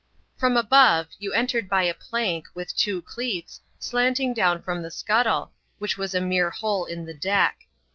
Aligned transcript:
From 0.35 0.57
above, 0.57 1.09
you 1.19 1.31
entered 1.33 1.69
by 1.69 1.83
a 1.83 1.93
plank, 1.93 2.47
with 2.55 2.75
two 2.75 3.03
elects, 3.15 3.61
slanting 3.77 4.33
down 4.33 4.63
from 4.63 4.81
the 4.81 4.89
scuttle, 4.89 5.51
which 5.77 5.95
was 5.95 6.15
a 6.15 6.19
mere 6.21 6.49
hole 6.49 6.85
in 6.85 7.05
the 7.05 7.13
deck. 7.13 7.67